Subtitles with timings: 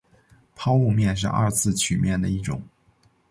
[0.55, 2.59] 抛物面是二次曲面的一种。